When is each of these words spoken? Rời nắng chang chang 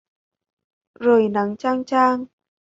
Rời 0.99 1.29
nắng 1.29 1.57
chang 1.57 1.85
chang 1.85 2.25